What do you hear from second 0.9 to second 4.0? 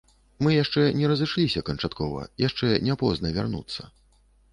не разышліся канчаткова, яшчэ не позна вярнуцца.